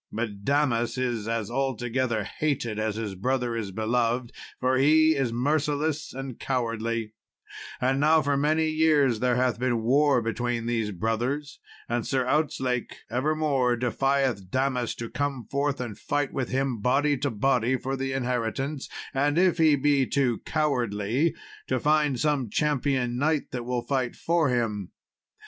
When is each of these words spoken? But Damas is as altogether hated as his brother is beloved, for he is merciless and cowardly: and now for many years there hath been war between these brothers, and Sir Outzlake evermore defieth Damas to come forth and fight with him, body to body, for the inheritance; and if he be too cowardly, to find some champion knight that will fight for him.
But 0.11 0.43
Damas 0.43 0.97
is 0.97 1.27
as 1.27 1.51
altogether 1.51 2.23
hated 2.23 2.79
as 2.79 2.95
his 2.95 3.13
brother 3.13 3.55
is 3.55 3.69
beloved, 3.69 4.31
for 4.59 4.77
he 4.77 5.11
is 5.15 5.31
merciless 5.31 6.11
and 6.11 6.39
cowardly: 6.39 7.13
and 7.79 7.99
now 7.99 8.23
for 8.23 8.35
many 8.35 8.67
years 8.67 9.19
there 9.19 9.35
hath 9.35 9.59
been 9.59 9.83
war 9.83 10.19
between 10.19 10.65
these 10.65 10.89
brothers, 10.89 11.59
and 11.87 12.03
Sir 12.07 12.25
Outzlake 12.25 12.95
evermore 13.11 13.77
defieth 13.77 14.49
Damas 14.49 14.95
to 14.95 15.07
come 15.07 15.45
forth 15.51 15.79
and 15.79 15.95
fight 15.95 16.33
with 16.33 16.49
him, 16.49 16.79
body 16.81 17.15
to 17.19 17.29
body, 17.29 17.77
for 17.77 17.95
the 17.95 18.11
inheritance; 18.11 18.89
and 19.13 19.37
if 19.37 19.59
he 19.59 19.75
be 19.75 20.07
too 20.07 20.39
cowardly, 20.47 21.35
to 21.67 21.79
find 21.79 22.19
some 22.19 22.49
champion 22.49 23.19
knight 23.19 23.51
that 23.51 23.65
will 23.65 23.83
fight 23.83 24.15
for 24.15 24.49
him. 24.49 24.89